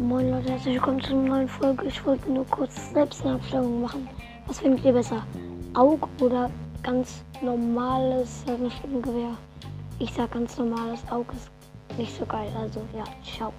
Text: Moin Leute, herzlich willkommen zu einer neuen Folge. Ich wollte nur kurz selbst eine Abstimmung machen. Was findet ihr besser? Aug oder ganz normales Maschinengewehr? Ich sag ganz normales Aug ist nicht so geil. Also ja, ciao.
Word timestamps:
Moin 0.00 0.30
Leute, 0.30 0.52
herzlich 0.52 0.76
willkommen 0.76 1.02
zu 1.02 1.12
einer 1.12 1.28
neuen 1.28 1.48
Folge. 1.48 1.84
Ich 1.84 2.06
wollte 2.06 2.32
nur 2.32 2.46
kurz 2.46 2.90
selbst 2.90 3.20
eine 3.22 3.34
Abstimmung 3.34 3.82
machen. 3.82 4.08
Was 4.46 4.58
findet 4.58 4.82
ihr 4.82 4.94
besser? 4.94 5.26
Aug 5.74 6.08
oder 6.22 6.50
ganz 6.82 7.22
normales 7.42 8.42
Maschinengewehr? 8.46 9.36
Ich 9.98 10.10
sag 10.14 10.30
ganz 10.30 10.56
normales 10.56 11.00
Aug 11.10 11.26
ist 11.34 11.50
nicht 11.98 12.16
so 12.16 12.24
geil. 12.24 12.48
Also 12.58 12.80
ja, 12.96 13.04
ciao. 13.22 13.52